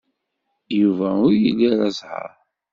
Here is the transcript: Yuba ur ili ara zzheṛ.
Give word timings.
Yuba 0.79 1.07
ur 1.25 1.31
ili 1.47 1.65
ara 1.71 1.87
zzheṛ. 1.93 2.29